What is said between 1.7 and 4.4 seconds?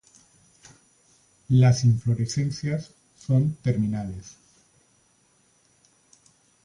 inflorescencias son terminales.